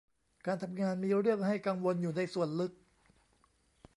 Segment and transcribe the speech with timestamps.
[0.45, 2.71] การทำงานมีเรื่องให้กังวลอยู่ในส่วนลึก